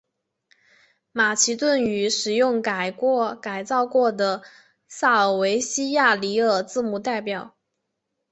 [1.11, 2.91] 马其顿语使用改
[3.63, 4.41] 造过的
[4.87, 5.59] 塞尔维
[5.91, 7.55] 亚西里尔字母表。